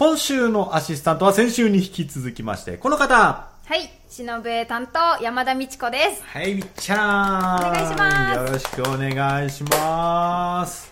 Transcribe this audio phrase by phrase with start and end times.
[0.00, 6.22] 今週のアシスタントは先週に引き続きまして、この方はい、忍笛担当山田美智子です。
[6.24, 10.90] はい、みっちゃんお願いしますよろしくお願いします。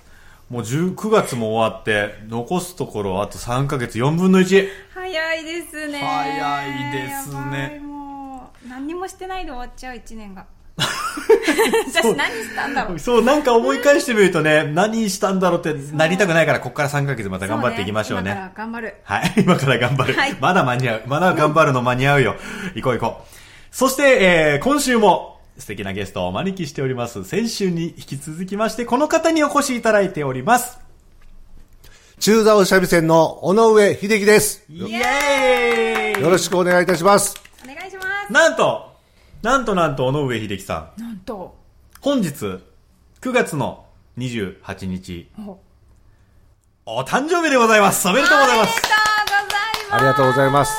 [0.51, 4.68] もう19月も終わって、残すところあと3ヶ月4分の1。
[4.92, 6.01] 早いですね。
[6.01, 10.45] 早いですねもう何にもしてないで終わっちゃう一年が。
[11.92, 12.98] 私何したんだろう。
[12.98, 18.30] そう、なんか思い返してみるとね、何したんだろうってなりたくないから、ここから3ヶ月また頑張っていきましょうね。
[18.30, 18.95] 今から頑張る。
[19.02, 20.14] はい、 今から頑張る。
[20.14, 21.02] はいまだ間に合う。
[21.06, 22.37] まだ頑張るの間に合うよ。
[22.74, 23.38] 行こう行こう。
[23.70, 27.24] そして、えー、今週も素敵なゲストをお招きしております。
[27.24, 30.79] 先週に引き続きまして、この方にお越しいただいております。
[32.21, 34.65] 中座を三味線の尾上秀樹です。
[34.68, 37.37] イエーイよろしくお願いいたします。
[37.65, 38.32] お願いします。
[38.32, 38.87] なんと、
[39.42, 41.00] なんとなんと、尾上秀樹さん。
[41.00, 41.56] なんと。
[42.00, 42.28] 本日、
[43.20, 43.86] 9月の
[44.18, 45.58] 28日、お
[46.86, 48.09] お誕生日でございます。
[48.09, 48.82] おめでとうございます。
[49.90, 50.72] ありがとうございます。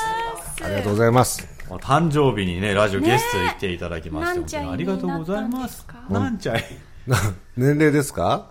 [0.64, 1.48] ありがとうございます。
[1.70, 6.66] お誕生日にね、ラジオゲストに来ていただきまして、なんちゃい本当にありがとうございますになんちゃい。
[7.08, 7.18] な
[7.56, 8.48] 年齢ですか？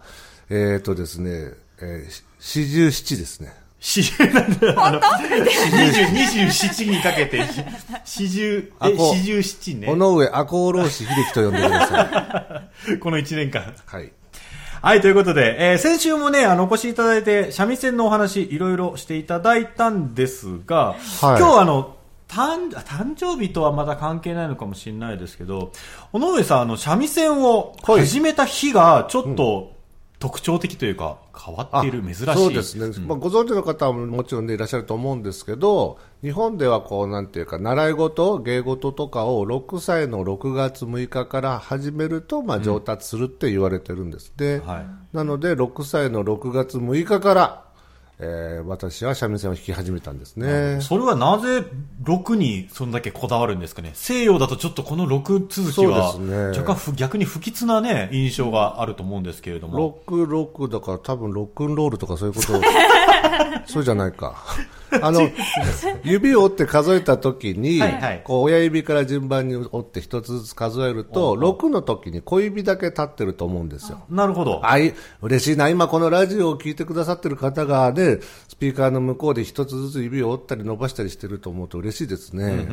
[0.50, 3.52] えっ、とですね、えー、四十七ですね。
[3.80, 7.44] 四十なんだあの、二十、二十七にかけて、
[8.04, 9.94] 四十、え、四十七ね尾。
[9.94, 12.62] 上赤穂浪士秀樹と呼んでくださ
[12.92, 12.98] い。
[12.98, 13.74] この一年間。
[13.86, 14.12] はい。
[14.80, 21.96] はい、ということで、えー先週もね、あの、お越しいただいて、三味線のお話、いろいろしていただいたんですが、はい今日あの、
[22.28, 25.72] 誕あ誕生日とはまだ関係ないのかもしれないですけど、
[26.12, 29.72] 尾上さん、あの、三味線をはい始めた日が、ちょっと
[30.18, 32.24] 特徴的というか、変わっている、珍しい。
[32.26, 44.32] そうですね、まあ、ご存知の方はもちろんでいらっしゃると思うんですけど、日本ではこう、なんていうか、習い事、芸事とかを6歳の6月6日から始めると、まあ、上達するって言われてるんです。
[44.36, 47.64] で、はいなので、6歳の6月6日から、
[48.20, 50.80] えー私は三味線を弾き始めたんですね。
[50.80, 51.64] それはなぜ
[52.02, 53.92] 6にそんだけこだわるんですかね？
[53.94, 59.78] 西洋だとちょっとこの6続きはね若干ふ逆に不吉なね、印象があると思うんですけれども。
[59.78, 62.54] ロック、ロックだから多分ロックンロールとかそういうこと、
[63.66, 64.44] そうじゃないか。
[65.02, 65.28] あの、
[66.02, 74.00] 指を折って数えた時に、はいはいこう親指から順番に折って一つずつ数えると、6の時に小指だけ立ってると思うんですよ。
[74.10, 74.60] なるほど。
[74.64, 75.68] あい、嬉しいな。
[75.68, 78.18] 今このラジオを聞いてくださってる方がね、
[78.48, 82.66] スピーカーの向こうで一つずつ指を折ったり伸ばしたりしてると思うと嬉しいですね。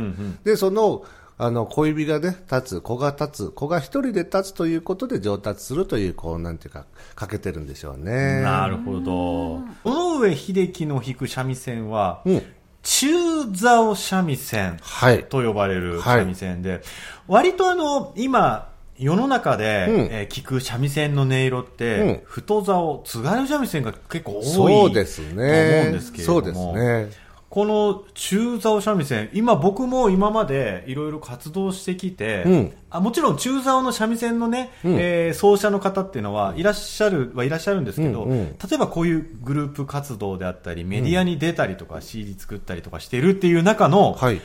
[0.44, 1.04] で、その、
[1.38, 8.42] あの、小指がね、立つ、子が立つ、子が一人で立つということで上達するという、こう、なんていうか、かけてるんでしょうね。
[8.42, 9.62] なるほど。
[9.84, 12.42] 尾上秀樹の弾く三味線は、うん
[12.88, 15.24] 中竿三味線はい。
[15.24, 16.82] と呼ばれるはい三味線で、
[17.28, 25.92] 割とあの、今、世の中で、うんえー聞く三味線の音色って、うん太竿、津軽三味線が結構多いそうですと思うんね。
[25.94, 26.42] ですけれども。
[26.42, 27.25] そうですね。
[27.50, 32.74] この中竿三味線、今僕も今までいろいろ活動してきて、うん。
[32.90, 34.96] あもちろん中竿の三味線のね、うん。
[35.00, 44.42] えー奏者の方っていうのはいらっしゃる、はいらっしゃるんですけど、うんうん例えばこういうグループ活動であったり、メディアに出たりとか、CD 作ったりとかしてるっていう中の、はい。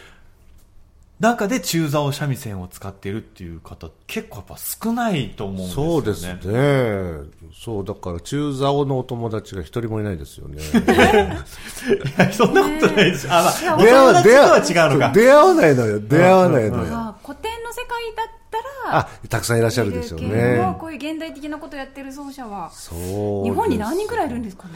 [1.21, 5.91] 中で中竿三味線を使ってるっていう方、結構やっぱ少ないと思うんですよね。
[5.91, 7.49] そうですね。
[7.53, 10.57] そう、だから中竿のお友達が一人もいないですよね。
[10.65, 13.29] いやそんなことないです。
[13.31, 15.13] あ、まあ、お出会わ友達とは違うのか。
[15.13, 16.01] 出会わないのよ。
[16.01, 16.85] 出会わないのよ。
[16.91, 20.77] あ古典の世界だったら、あ、たくさんいらっしゃるでしょうね。
[20.79, 23.45] こういう現代的なことやってる奏者は、そう。
[23.45, 24.75] 日本に何人くらいいるんですかね？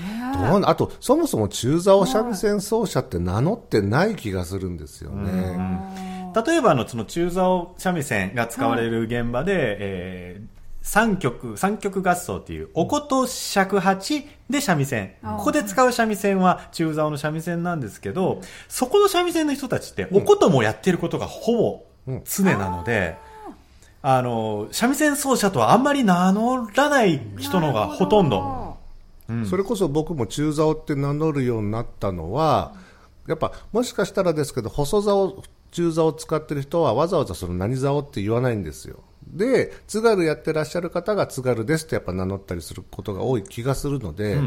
[0.51, 5.59] どうあと、そもそも中竿三味線奏者って名乗ってない気がするんですよね。
[6.47, 10.55] 例えばあのその中竿三味線が使われる現場で、えー
[10.87, 15.15] 三曲、三曲合奏っていう、おこと尺八で三味線。
[15.23, 21.57] ここで使う三味線は中竿の三味線なんですけど、そこの三味線の人たちって、おこともやってることがほ
[22.07, 23.17] ぼ常なので、
[24.07, 28.77] あの、三味線奏者とはあんまり名乗らない人のがほとんど。
[29.49, 32.75] それこそ僕も中竿って名乗るようになったのは、
[33.27, 38.99] やっぱもしかしたらですけど、細竿、中竿を使ってる人はわざわざその何竿って言わないんですよ。
[39.27, 44.39] で、津軽やってらっしゃる方が津軽ですってやっぱ名乗ったりすることが多い気がするので、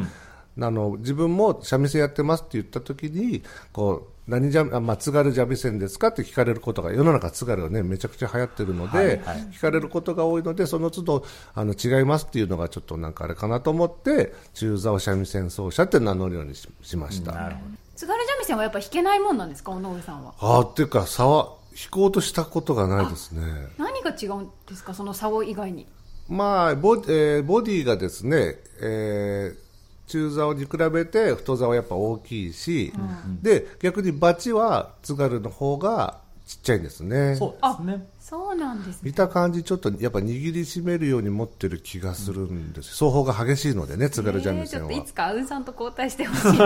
[0.59, 9.18] あの自分も三味線やってますって言った時にこう何じゃあ、まあ、津軽三味線ですかって聞かれることが世の中津軽がねめちゃくちゃ流行ってるので、はいはい。
[9.54, 19.71] 聞かれることが多いのでその都度あの違いますっていうのがちょっとなんかあれかなと思って中座を三味線奏者って名乗るようにししました、なるほど津軽三味線はやっぱ弾けないもんなんですか？
[19.71, 20.33] 尾上さんは。
[20.39, 23.42] ああっていうか差は弾こうとしたことがないですね。
[23.77, 24.94] 何が違うんですか？
[24.94, 25.88] その竿以外に。
[26.27, 29.67] まあボ,、えーボディがですね、えー
[30.07, 32.94] 中竿に比べて太竿はやっぱ大きいし、
[33.42, 37.36] で逆にバチは津軽の方がちっちゃいんですね。
[37.36, 38.07] そうですね。
[38.21, 39.00] そうなんですね。
[39.04, 42.92] 見た感じちょっとやっぱ握りしめるように持ってる気がするんです。
[42.94, 46.63] 双方が激しいのでね津軽三味線は、えーちょっといつかアウンさんと交代してほしいですね。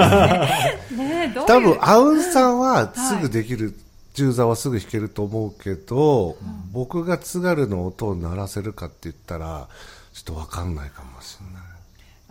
[0.97, 3.75] ねえどういう多分アウンさんはすぐできる、
[4.13, 6.37] 中座はすぐ弾けると思うけど、
[6.71, 9.67] 僕が津軽の音を鳴らせるかって言ったら
[10.13, 11.70] ちょっと分かんないかもしれない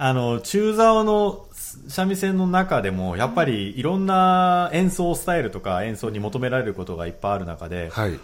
[0.02, 8.18] あの中竿の三味線の中でもやっぱりいろんな演奏スタイルとか演奏に求められることがいっぱいある中で、はい。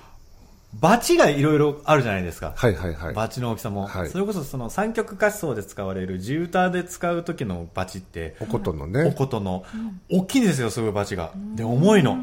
[0.81, 3.14] バチがいろいろあるじゃないですか、はいはいはい。
[3.14, 4.08] バチの大きさも、はい。
[4.08, 9.62] それこそその三極合奏で使われる地歌で使う時のバチっておことのおねことの、
[10.11, 11.32] 大きいんですよすごいバチが。
[11.56, 12.17] で重いの。
[12.17, 12.23] で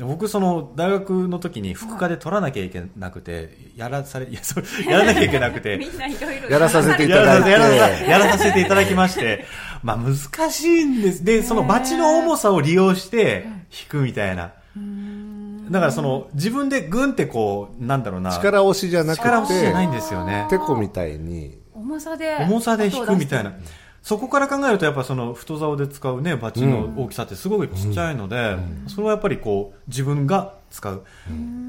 [0.00, 9.44] 僕その大学の時に副科で取らなきゃいけなくてやらされいやそう やらなきゃいけなくてみんないろいろやらさせていただいてやらさせていただきまして、
[9.82, 11.24] まあ難しいんです。
[11.24, 14.52] で、そのバチの重さを利用して弾くみたいな。
[15.70, 18.32] だからその自分でグンってこう、なんだろうな。
[18.32, 20.46] 力押しじゃなく力押しじゃないんてですよね。
[20.48, 23.52] てこみたいに重さで重さで弾くみたいな。
[24.08, 28.56] そこから考えるとやっぱその太竿で使うね、バチの大きさってすごいちっちゃいので、
[28.86, 31.04] それはやっぱりこう、自分が使う。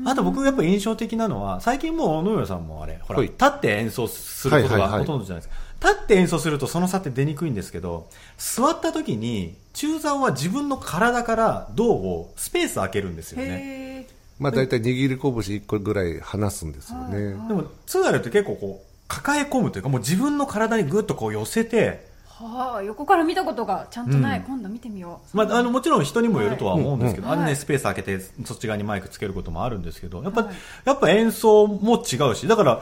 [0.05, 3.27] あと僕がやっぱ印象的なのは、最近もう野上さんもあれ、ほら、はい。
[3.27, 5.89] 立って演奏することがほとんどじゃないですか。
[5.89, 8.07] 立って演奏するとその差って出にくいんですけど、
[8.37, 14.07] 座った時に、中竿は自分の体から胴をスペース空けるんですよね。
[14.39, 17.31] まあ大体握り拳1個ぐらい離すんですよね。
[17.49, 22.07] でも、津軽って結構こう、抱え込むというか、もう自分の体にぐっとこう寄せて、
[22.47, 25.37] はあ横から見たことがちゃんとない、今度見てみよう。
[25.37, 30.55] まあ、あのもちろん人にもよるとは思うんですけど、はいはいあれね、スペース空けてそっち側にマイクつけることもあるんですけどやっぱ,、はい。
[30.85, 32.81] やっぱ演奏も違うしだから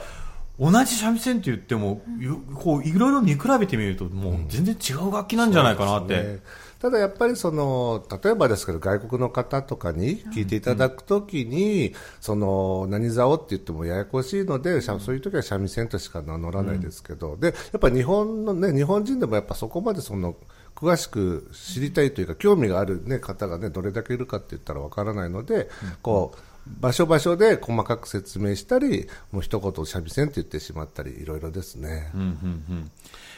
[0.60, 6.38] 同じ三味線って言ってもよこういろいろ見比べてみるともう全然違う楽器なんじゃないかなって、ね
[6.80, 20.36] ただやっぱりその例えばですけど外国の方とかに聞いていただくときに、その何竿って言ってもややこしいので、しゃそういう時は三味線としか名乗らないですけど、でやっぱ日本のね日本人でもやっぱそこまでその
[20.76, 25.68] 詳しく知りたいというか興味がある、ね、方が、ね、どれだけいるかって言ったらわからないので、
[26.02, 26.38] こう
[26.80, 32.10] 場所場所で細かく説明したりもう一言三味線って言ってしまったりいろいろですね。
[32.14, 32.90] うんうんうん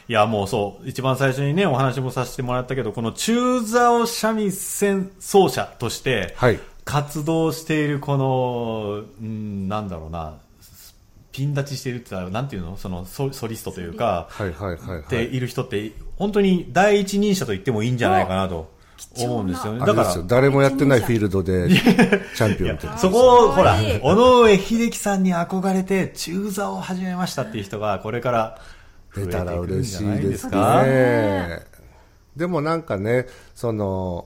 [0.07, 6.59] いやもうそう一番最初にねお話もさせてもらったけどこの中竿三味線奏者としてはい。
[6.83, 10.39] 活動しているこの、うん、なんだろうな
[11.31, 12.75] ピン立ちしているってなんていうの？
[12.75, 15.03] そのソソリストというかはいはいはいはい。
[15.09, 18.73] でいる人って本当に第一人者と言ってもいいんじゃないかなと
[19.17, 19.79] 思うんですよね。
[19.81, 22.87] あだから誰もやってないフィールドでチャンピオンって。
[22.97, 28.59] そこをほら尾上秀樹さんに憧れて中座を始めましたっていう人がこれから
[29.15, 31.71] 増えて出たらくるん嬉しじゃないいでですすかね。
[32.35, 34.25] でもなんかね、その、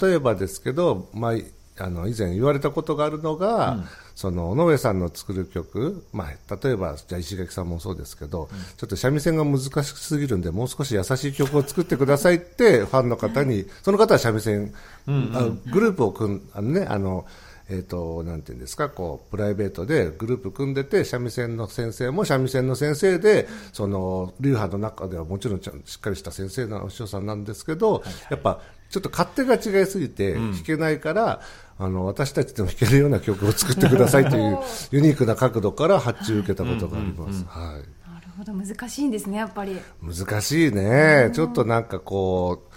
[0.00, 3.84] 例えばですけど、まあ、あの以前言われたことがあるのが、
[4.16, 14.72] その尾上さんの作る曲、まあ、例えばじゃあ石垣さんもそうですけど、ちょっと三味線が難しすぎるんでもう少し優しい曲を作ってくださいってファンの方に、その方は三味線、
[15.06, 17.26] あグループを組んあのねあの
[17.68, 31.40] えー、となんていうんですかこうプライベートでグループ組んでて三味線の先生も三味線の先生でその流派の中ではもちろんちゃんしっかりした先生のお師匠さんなんですけど、やっぱちょっと勝手が違いすぎて弾けないから、
[31.78, 34.58] あの私たちでも弾けるような曲を作ってくださいという
[34.92, 37.44] ユニークな角度から発注を受けたことがあります。
[37.44, 38.10] はい。
[38.10, 38.52] なるほど。
[38.52, 39.78] 難しいんですねやっぱり。
[40.02, 42.74] 難しいね、ちょっとなんかこう、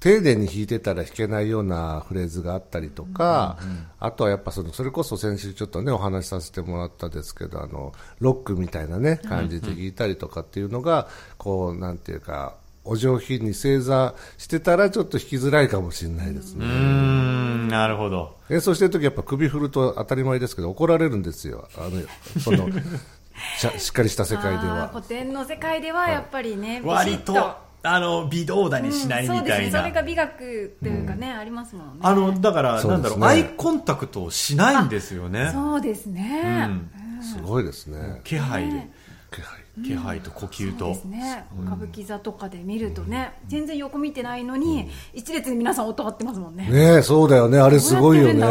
[0.00, 3.58] 丁寧に弾いてたら弾けないようなフレーズがあったりとか、
[3.98, 12.54] あとはやっぱそのそれこそ先週ちょっとねお話しさせてもらったですけどあのロックみたいなね感じで弾いたりとかっていうのが、こうなんていうか
[12.88, 18.36] お上品に正座してたらちょっと弾きづらいかもしれないですね、うーんなるほど。
[18.50, 21.68] 演奏してる時やっぱ首振ると当たり前ですけど怒られるんですよ。
[21.76, 22.00] あの
[22.40, 22.68] その
[23.58, 24.88] しゃしっかりした世界では。
[24.88, 27.68] 古典の世界ではやっぱりね、ビシッ割と。
[27.80, 29.44] あの微動だにしないみそうです。
[29.44, 32.00] ねたいな、それが美学というかね、ありますもんね。
[32.02, 32.88] あのだから、ね。
[32.88, 35.50] なんだろうアイコンタクトをしないんですよね。
[35.52, 37.22] そうですね、うん。
[37.22, 38.92] すごいですね、気配で、ね。
[39.30, 46.68] 気配気配と呼吸と、そうですね、歌舞伎座とかで見るとね、全然横見てないのに、一列に皆さん音張ってますもんね。
[46.70, 47.58] ねえ、そうだよね。
[47.58, 48.42] あれすごいよね。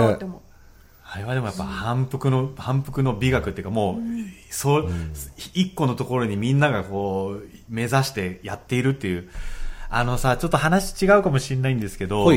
[1.09, 4.89] あれはでもやっぱ反復の、反復の美学っていうかもう、そう、
[5.53, 9.29] 一個のところにみんながこう、目指してやっているっていう。
[9.89, 12.29] あのさ、ちょっと話違うかもしれないんですけど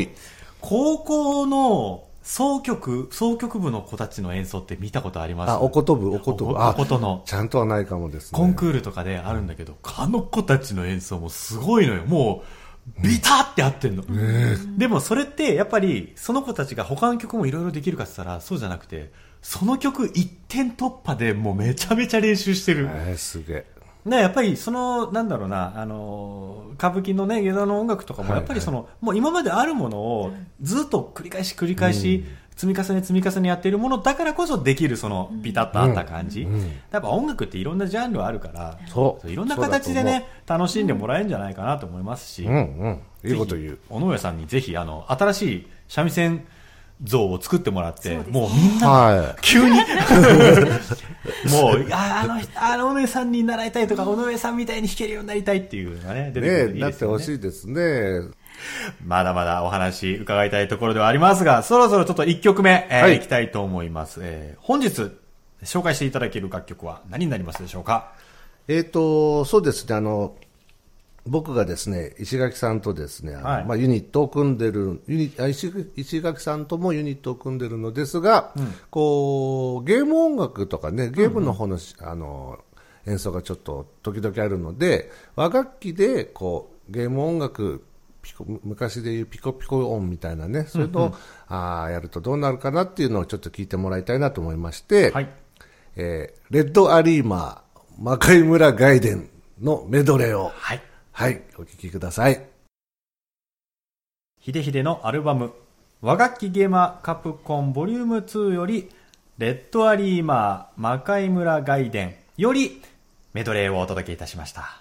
[0.61, 5.50] 高校の総曲、総曲部の子たちの演奏って見たことあります？
[5.50, 6.59] あ、おことぶ、おことぶ。
[6.59, 7.23] あおおことの。
[7.25, 8.39] ちゃんとはないかもですね。
[8.39, 12.05] コンクールとかであるんだけど、あの子たちの演奏もすごいのよ。
[12.05, 12.45] も
[12.99, 14.05] う、ビタって合ってんの。
[14.77, 19.12] でもそれって、やっぱり、その子たちが他の曲もいろいろできるかって言ったら、そうじゃなくて、
[19.43, 22.89] その曲一点突破でもうめちゃめちゃ練習してる。
[22.91, 23.67] えー、すげえ。
[24.04, 32.25] ね、やっぱりその、なんだろうな、あの、歌舞伎のね、芸能の音楽とかも、はいやっぱりその、もう今まであるものをずっと繰り返し繰り返し、
[32.57, 36.47] 積み重ね積み重ねやっているものだからこそできるそのビタッとあった感じ、
[36.90, 39.30] やっぱ音楽っていろんなジャンルあるからそう。
[39.30, 43.30] いろんな形でね楽しんでもらえるんじゃないかなと思いますし、うんうん。
[43.30, 43.78] いいこと言う。
[43.88, 46.47] 尾上さんにぜひあの新しい三味線
[47.02, 49.76] 像を作ってもらってもうみんなは急に
[51.50, 56.42] もうああの人あの尾上さんに習いたいとか尾上さんみたいに弾けるようになりたいっていうのがね出い。
[56.42, 58.30] てくるとねえ、なってほしいですね。
[59.04, 64.21] まだまだお話伺いたいところではありますが、そろそろちょっと1曲目、えーはいい、きたいと思います。
[64.23, 65.11] えー本日
[65.62, 68.12] 紹介していただける楽曲は何になりますでしょうか？
[68.69, 70.35] えっ、と、そうですね、あの、
[71.31, 78.53] 僕がですね、石垣さんとですね、はいまあ、ユニットを組んでる、ユニあ石石垣さんともユニットを組んでるのですが、
[78.91, 82.59] こう、ゲーム音楽とかね、ゲームの方の,、あの
[83.07, 87.85] 演奏がちょっと時々あるので、和楽器で、こう、ゲーム音楽、
[88.23, 91.15] ピコ昔でいうピコピコ音みたいなね、そういうのを、
[91.47, 95.29] あーやるとどうなるかなっていうのをちょっと聞いてもらいたいなと思いまして、はい。
[95.95, 100.83] えーレッドアリーマー、魔界村外伝のメドレーを、はい。
[101.12, 102.47] はい、お聴きください。
[104.40, 105.52] ヒデヒデのアルバム、
[106.00, 108.90] 和楽器ゲーマーカプコンボリューム2より、
[109.37, 112.81] レッドアリーマー魔界村外伝より、
[113.35, 114.81] メドレーをお届けいたしました。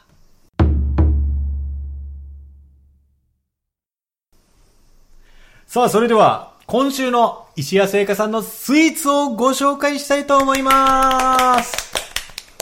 [5.67, 11.89] さあ、それでは、今週の石屋製菓さんのスイーツをご紹介したいと思います。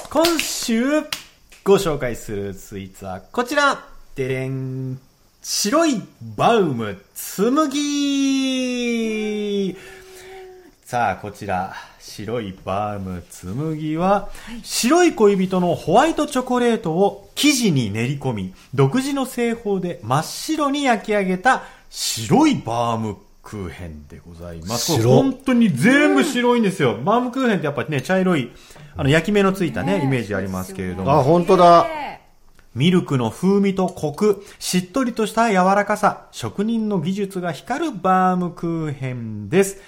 [0.10, 1.04] 今週
[1.68, 3.84] ご紹介するスイーツはこちら。
[4.16, 4.98] でれん。
[5.42, 6.02] 白い
[6.38, 7.76] バウム紬
[10.86, 14.30] さあ、こちら、白いバウム紬は、
[14.64, 25.02] 白い恋人のホワイトチョコレートを生地に練り込み、独自の製法で真っ白に焼き上げた白いバームクーヘンでございます。
[25.02, 26.98] 本当に全部白いんですよ。
[26.98, 28.52] バームクーヘンってやっぱりね、茶色い、
[28.98, 31.12] あの、焼き目のついたね、イメージありますけれども。
[31.12, 31.88] あ、本当だ。
[31.90, 32.08] え
[32.78, 39.82] ミルクの風味とコク、しっとりとした柔らかさ、職人の技術が光るバームクーヘンです。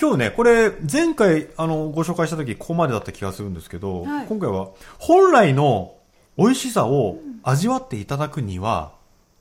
[0.00, 5.94] 今日ね、これ、前回、あの、ご紹介した時、ここまでだった気がするんですけど、はい今回は、本来の
[6.38, 8.92] 美味しさを味わっていただくには、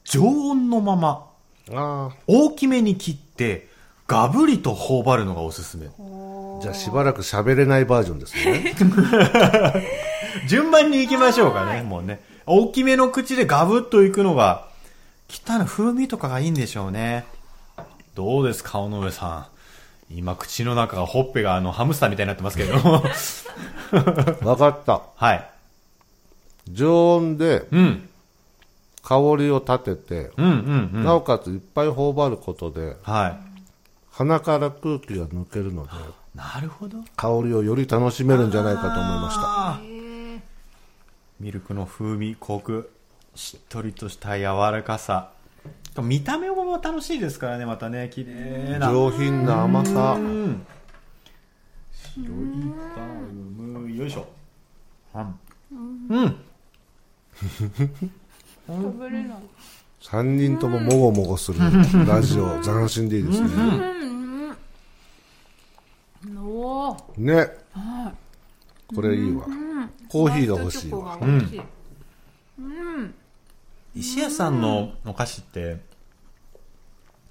[0.03, 1.27] 常温のまま、
[1.71, 3.68] あ大きめに切って、
[4.09, 5.85] ガブリと頬張るのがおすすめ。
[5.85, 8.75] ーじゃあしばらく喋れないバージョンですね。
[10.49, 12.19] 順番に行きましょうかね、もうね。
[12.47, 14.65] 大きめの口でガブッといくのが、
[15.27, 17.25] きっとあの風味とかがいいんでしょうね。
[18.15, 19.45] どうですか、尾上さん。
[20.09, 23.03] 今、口の中が、ほっぺがあの、ハムスターみたいになってますけれども。
[24.43, 25.03] わかった。
[25.15, 25.49] はい。
[26.67, 28.09] 常温でうん。
[29.03, 31.03] 香りを立てて、うん、うん、うん。
[31.03, 33.48] なおかついっぱい頬張ることで、はい。
[34.19, 35.91] 鼻から空気が抜けるので、
[36.35, 36.97] なるほど。
[37.15, 39.79] 香りをより楽しめるんじゃないかと思いました。
[41.39, 42.91] ミルクの風味、コク、
[43.33, 45.31] しっとりとした柔らかさ。
[46.01, 48.91] 見た目も楽しいですからね、またね、綺麗な。
[48.91, 50.19] 上品な甘さう。
[50.19, 50.67] ん
[51.93, 54.27] 白いバウムよいしょ
[55.15, 55.35] うん
[56.09, 56.35] うんー、
[58.67, 59.37] 食べれない。
[60.01, 61.59] 3人とももごもごする
[62.05, 64.08] ラジオ、 斬新でいいですね。
[66.27, 67.47] おーね。
[68.93, 69.45] これいいわ。
[70.09, 71.17] コーヒーが欲しいホわ。
[71.17, 71.61] ワイトチョコが美味しい
[73.95, 75.77] 石屋さんのお菓子って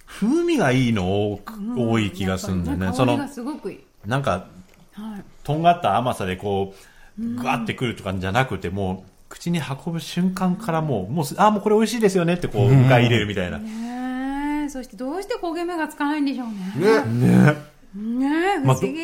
[0.06, 3.84] 風味がいいの多く多い気がするんだよねその香りがすごくいい。
[4.06, 4.46] なんか
[4.92, 5.24] はい。
[5.44, 6.74] とんがった甘さでこ
[7.18, 17.04] うグワってくるとかじゃなくてもう口に運ぶ瞬間からもうもうすあもうこれ美味しいですよねってこう迎え入れるみたいなねえ、そしてどうして焦げ目がつかないんでしょうね。
[17.04, 17.46] ね。
[17.46, 18.26] ねね
[18.56, 18.94] え、不まあ思議。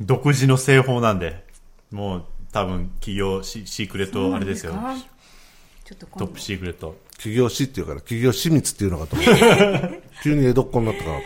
[0.00, 1.44] 独自の製法なんで
[1.90, 4.72] もう多分企業シシークレットあれですよ。
[5.84, 6.96] ちょっとトップシークレット。
[7.16, 10.02] 企業死っていうから、企業死密っていうのかと思って。
[10.22, 11.24] 急に江戸っ子になったかなと。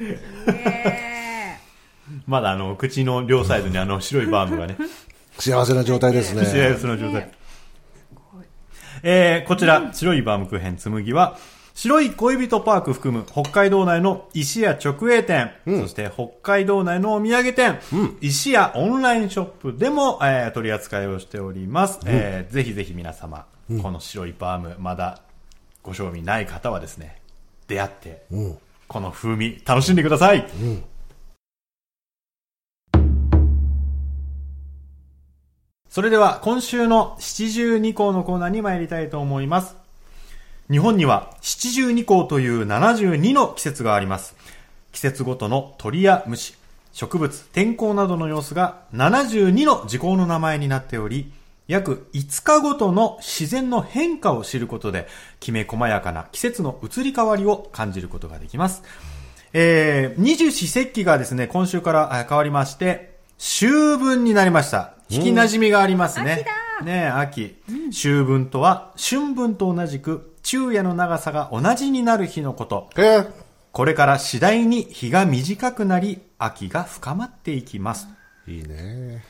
[0.00, 1.56] え。
[2.26, 4.76] まだあの口の両サイドにあの白いバームがね。
[5.38, 6.46] 幸せな状態です幸ね。
[6.78, 7.30] せな状態。
[9.02, 10.76] えーこちら、白いバームクーヘン。
[10.76, 11.38] 紬は、
[11.76, 17.78] 白い恋人パーク含む北海道内の石屋直営店、そして北海道内のお土産店、
[18.22, 22.00] 石屋オンラインショップでも、えー取り扱いをしております。
[22.06, 23.44] えーぜひぜひ皆様、
[23.82, 25.20] この白いバーム、まだ
[25.82, 27.20] ご賞味ない方はですね、
[27.68, 28.58] 出会って、うん。
[28.88, 30.46] この風味、楽しんでください。
[35.90, 39.76] それでは、今週の七十二項のコーナーに参りたいと思います。
[40.70, 44.34] 日本には七十二項という72の季節があります。
[44.90, 46.56] 季節ごとの鳥や虫、
[46.92, 51.30] 植物、天候などの様子が72の時効の名前になっており、
[51.68, 55.06] 約5日ごとの自然の変化を知ることで、
[55.38, 58.82] きめ細やかな季節の移り変わりを感じることができます。
[59.52, 64.94] えー、二十四節気がですね、今週からあ変わりまして、秋分になりました。
[65.10, 66.32] 聞き馴染みがありますね。
[66.32, 67.56] 秋だねえ秋。
[67.90, 72.88] 秋分とは、春分と同じく、昼夜の長さが同じになる日のこと。
[72.96, 73.30] えー
[73.72, 78.08] これから次第に日が短くなり、秋が深まっていきます。
[78.48, 79.22] いいね。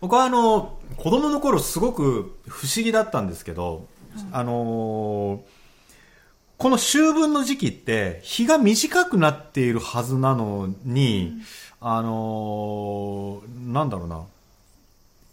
[0.00, 3.86] 僕はあの、子供の頃すごく不思議だったんですけど、
[4.32, 5.40] あのー
[6.56, 11.34] この秋分の時期って日が短くなっているはずなのに、
[11.80, 14.24] あのーなんだろうな、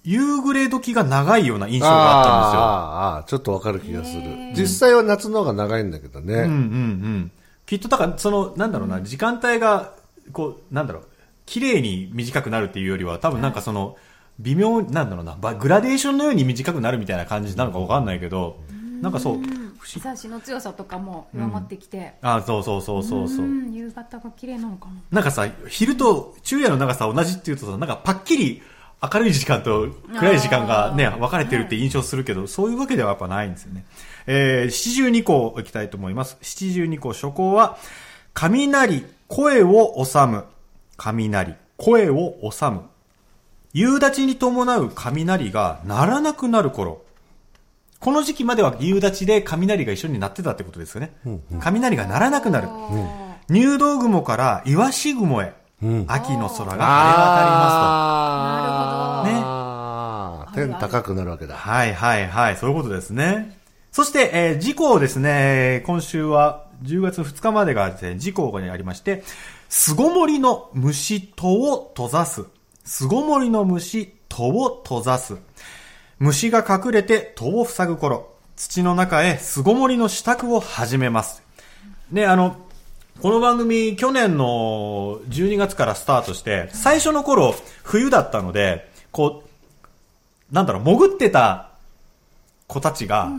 [0.04, 2.62] 夕暮れ時が長いような印象があったんですよ。
[2.62, 4.22] ああちょっとわかる気がする
[4.56, 6.34] 実際は夏の方が長いんだけどね。
[6.34, 7.32] うんうんうん。
[7.66, 9.94] きっとだから、その、なんだろうな、時間帯が、
[10.34, 11.08] こう、なんだろう、
[11.46, 13.96] 綺麗に短くなるっていうよりは、多分なんかその、
[14.40, 18.58] 微妙、なんだろうな、ばグラデーションのように短くなるみたいな感じなのかわかんないけど、
[19.02, 19.40] なんかそう、
[19.86, 23.46] 日差しの強さとかも弱まってきて、あそうそうそうそうそう。
[23.46, 28.62] ん夕方が綺麗なのかななんかさ、昼と昼夜の長さ同じっていうとさ、なんかパッキリ
[29.02, 29.88] 明るい時間と
[30.20, 33.86] 暗い時間がね、分かれてるって印象するけど、そういうわけではやっぱないんですよね。
[34.28, 36.38] えー、七十二項いきたいと思います。
[36.42, 37.78] 七十二項初項は、
[38.34, 40.46] 雷、声を収む。
[40.98, 42.84] 雷、声を収む。
[43.74, 47.02] 夕立に伴う雷が鳴らなくなる頃。
[48.00, 51.14] この時期までは夕立で雷が一緒になってたってことですよね。
[51.60, 52.68] 雷が鳴らなくなる。
[53.50, 61.56] 入道雲からイワシ雲へ、うん秋の空が晴れ渡りまあねあー天高くなるわけだ。
[61.58, 61.70] すと。
[61.70, 63.58] はいはいはい、そういうことですね。
[63.92, 69.24] そして、えー、時効ですね、今週は10月2日までがですね、時効にありまして、
[69.70, 72.46] 巣ごもりの虫戸を閉ざす。
[72.84, 75.38] 巣ごもりの虫戸を閉ざす。
[76.20, 81.44] 虫が隠れて戸を塞ぐ頃、土の中へ巣ごもりの支度を始めます。
[82.12, 82.58] ね、あの、
[83.22, 87.54] この番組、去年の12月からスタートして、最初の頃、
[87.84, 91.70] 冬だったので、こう、なんだろう、潜ってた
[92.66, 93.32] 子たちが、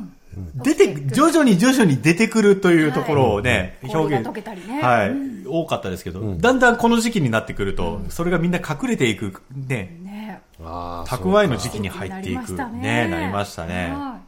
[0.54, 4.24] 出て、徐々に徐々に出てくるというところをね、はい表現。
[4.24, 4.80] 氷が溶けたりね。
[4.80, 10.42] はい、う多かったですけど、だんだんこの時期になってくると、それがみんな隠れていく、ね、ね。
[10.62, 12.68] あー蓄えの時期に入っていく、そうか。
[12.68, 13.90] ね、なりましたね。
[13.92, 14.20] は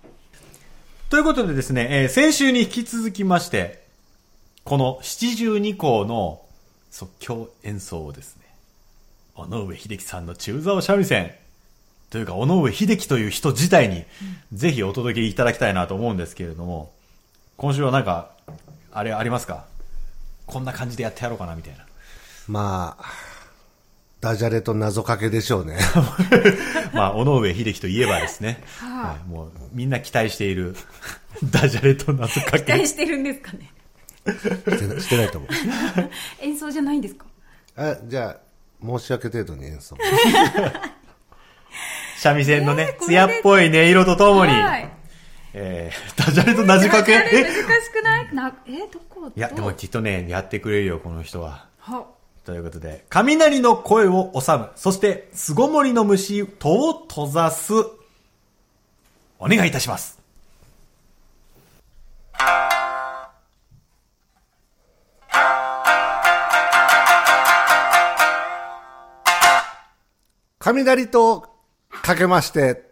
[1.11, 3.84] ということでですね、えー先週に引き続きまして、
[4.65, 6.41] この七十二項の
[6.91, 8.43] 即興演奏をですね、
[9.37, 11.35] 尾上秀樹さんの中座三味線、
[12.09, 14.05] というか、尾上秀樹という人自体に、
[14.55, 16.93] ぜひお届けいただきたいなと思うんですけれども、
[17.59, 18.31] 今週はなんか、
[18.91, 19.67] あれありますか？
[20.47, 21.85] こんな感じでやってやろうかな、みたいな。
[22.49, 23.05] まあ、
[24.23, 25.77] ダジャレと謎かけでしょうね。
[26.95, 30.75] まあ、尾上秀樹といえばですね、はい、もう、みんな期待している、
[31.51, 32.87] ダジャレと謎かい期待け。
[32.87, 33.71] してるんですかね
[34.27, 35.51] してなしてないと思う。
[36.45, 37.27] 演奏じゃないんですか？
[37.77, 38.39] あじゃ
[38.83, 39.97] あ、申し訳程度に演奏。
[42.19, 44.91] 三味線のね、艶っぽい音色とともに、はい
[45.53, 47.55] えー、ダジャレと謎かけあれ難え？
[47.83, 48.35] しくない？
[48.35, 49.31] なえどこ？
[49.35, 51.67] いや、でもきっとね、やってくれるよ、この人は。
[51.79, 52.07] は
[52.45, 57.73] ということで、雷の声を収む、そして、巣ごもりの虫、戸を閉ざす。
[59.39, 60.19] お願いいたします。
[70.65, 71.45] 雷と
[71.91, 72.91] かけまして、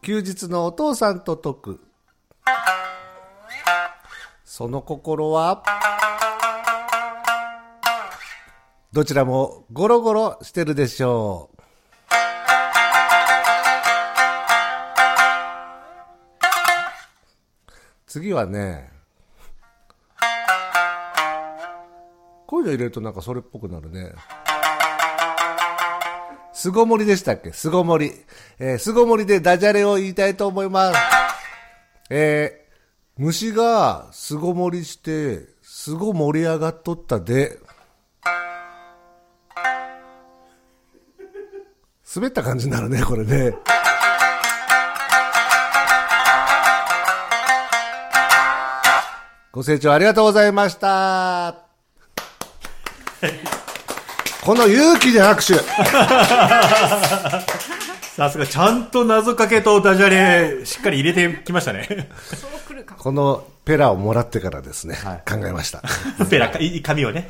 [0.00, 1.80] 休日のお父さんと解く。
[4.44, 5.64] その心は、
[8.92, 11.62] どちらもゴロゴロしてるでしょう。
[18.06, 18.92] 次はね、
[22.62, 24.12] いうの入れるとなんかそれっぽくなるね。
[26.52, 27.52] 巣ごもりでしたっけ？
[27.52, 28.12] 巣ごもり。
[28.58, 30.98] えー、巣ごもりでダジャレを言いたいと思います。
[32.10, 37.58] えー、虫が巣ごもりして、すご盛り上がっとったで、
[42.14, 43.56] 滑った感じになるね、これね。
[49.50, 51.71] ご清聴ありがとうございました。
[54.42, 55.54] この勇気で拍手。
[58.12, 62.08] さすが、ちゃんと謎かけとダジャレ、しっかり入れてきましたね。
[62.98, 65.82] このペラをもらってからですね、はい考えました。
[66.28, 67.26] ペラ、い紙をね。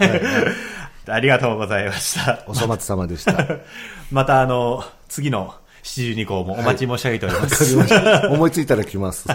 [1.06, 2.44] ありがとうございました。
[2.46, 3.46] お粗末様でした。
[4.10, 7.64] また、あの、次の72項もお待ち申し上げております。
[7.70, 8.28] りました。
[8.30, 9.26] 思いついたら来ます。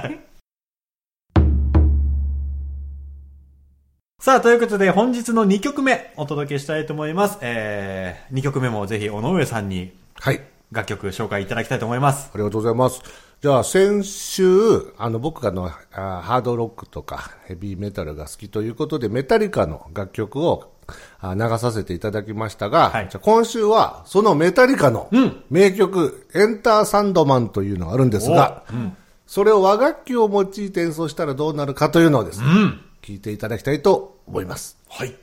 [4.19, 7.37] さあ、ということで、本日の2曲目、お届けしたいと思います。
[7.41, 10.41] えー、2曲目もぜひ、尾上さんにはい。
[10.71, 12.31] 楽曲紹介いただきたいと思います。
[12.33, 13.03] ありがとうございます。
[13.41, 20.73] じゃあ、先週、あの、僕がのあハードロックとかヘビーメタルが好きということで、メタリカの楽曲を
[21.19, 32.81] あ流させていただきましたが、はいじゃあ今週は、そのメタリカのうん名曲、エンターサンドマンというのがあるんですが、おうんそれを和楽器を用いて演奏したらどうなるかというのをですね、うん。
[33.07, 34.77] 聞いていただきたいと思います。
[34.89, 35.15] はい。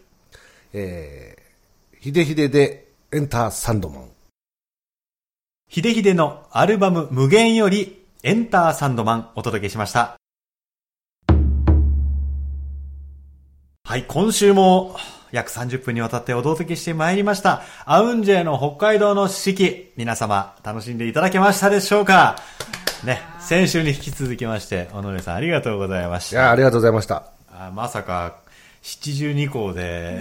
[0.72, 4.08] えー、ヒデヒデでエンターサンドマン。
[5.68, 10.16] ヒデヒデのアルバム無限よりエンターサンドマンお届けしました。
[13.86, 14.96] はい、今週も
[15.30, 17.64] 約30分にわたってお届けしてまいりました。
[17.84, 22.38] アウンジェの北海道の四季、皆様楽しんでいただけましたでしょうか？
[23.04, 26.36] ね、先週に引き続きまして、小野上さんありがとうございました。
[26.36, 27.33] いや、ありがとうございました。
[27.56, 28.38] あまさか、
[28.82, 30.20] 七十二校で、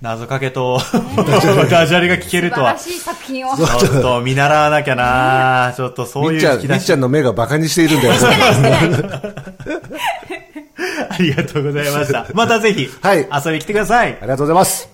[0.00, 0.80] 謎かけと、
[1.70, 2.96] ダジャレが聞けるとは素晴ら。
[2.96, 8.14] しい作品をちょっと見習わなきゃなちょっとそうみっちゃ、みいうん引き出しっちゃんの目がバカにしているんだよ。
[11.10, 12.26] ありがとうございました。
[12.32, 14.22] またぜひ、はい遊びに来てくださいあ。
[14.22, 14.88] りがとうございます。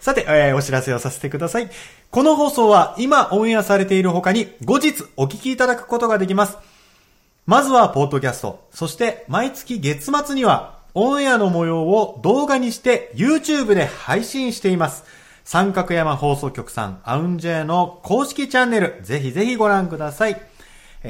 [0.00, 1.70] さて、えーお知らせをさせてください。
[2.10, 6.58] この放送は今オンエアされている他に後日お聞きいただくことができます。
[7.46, 15.04] まずはポッドキャスト、そして毎月月末にはオンエアの模様を動画にして YouTube で配信しています。
[15.44, 20.40] 三角山放送局さん、アウンジェの公式チャンネル、ぜひぜひご覧ください。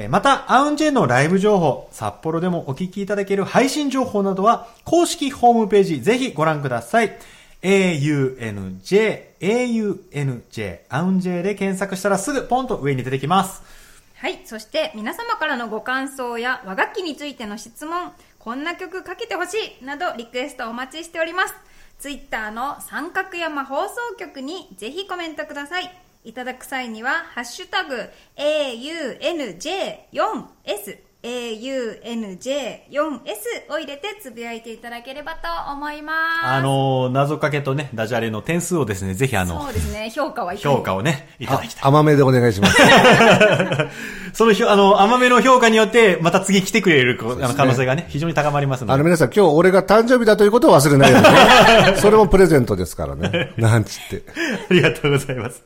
[0.09, 7.17] また、アウンジェのライブ情報、札幌でもお聞きいただける配信情報などは、公式ホームページ、ぜひご覧ください。
[7.61, 8.37] aunj,
[9.39, 13.61] aunj, アウンジェで検索したらすぐポンと上に出てきます。
[14.15, 14.41] はい。
[14.45, 21.53] そして、皆様からのご感想や和楽器についての質問、こんな曲かけてほしいなどリクエストお待ちしております。
[21.99, 25.95] ツイッターの三角山放送局にぜひコメントください。
[26.23, 32.89] いただく際には、ハッシュタグ、AUNJ4S、AUNJ4S
[33.69, 36.45] を入れてつぶやいていただければと思います。
[36.45, 40.09] あのー、謎かけとね、ダジャレの点数をですね、ぜひあのそ、うですね。
[40.09, 41.83] 評価はいかに評価をね、いただきたい。
[41.83, 42.77] 甘めでお願いします。
[44.33, 48.93] そのひょ、あの、甘めの評価によって、また次来てくれるこあの可能性がね、非常に高まりますので。
[48.93, 51.27] あの皆さん今日俺が誕生日だということを忘れないように
[51.93, 51.97] ね。
[52.01, 53.51] それもプレゼントですからね。
[53.57, 54.23] なんちって。
[54.69, 55.61] ありがとうございます。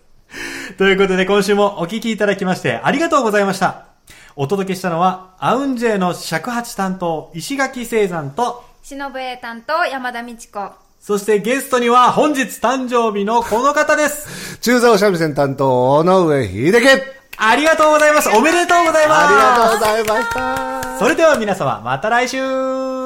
[0.78, 3.95] ということで今週もお聞きいただきましてありがとうございました。
[4.36, 10.72] お届けしたのは、アウンジェの尺八担当、石垣聖山と、忍笛担当山田美智子。
[11.00, 14.58] そしてゲストには本日誕生日のこの方です。
[14.60, 16.88] 中座お三味線担当、尾上秀樹
[17.38, 18.30] ありがとうございます。
[18.30, 19.26] おめでとうございます。
[19.26, 21.00] ありがとうございました。
[21.00, 23.05] それでは皆様、また来週